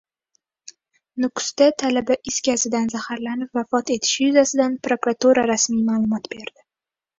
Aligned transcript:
Nukusda 1.23 1.67
talaba 1.81 2.17
is 2.31 2.39
gazidan 2.47 2.89
zaharlanib 2.95 3.61
vafot 3.61 3.93
etishi 3.99 4.19
yuzasidan 4.27 4.81
prokuratura 4.91 5.47
rasmiy 5.55 5.87
ma'lumot 5.93 6.31
berdi 6.37 6.69